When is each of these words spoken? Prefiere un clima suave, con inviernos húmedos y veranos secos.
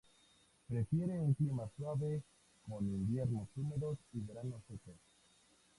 Prefiere 0.67 1.19
un 1.19 1.35
clima 1.35 1.69
suave, 1.77 2.23
con 2.67 2.83
inviernos 2.87 3.49
húmedos 3.55 3.99
y 4.13 4.19
veranos 4.21 4.63
secos. 4.67 4.95